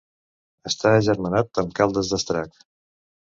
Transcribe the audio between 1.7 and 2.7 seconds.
Caldes d'Estrac.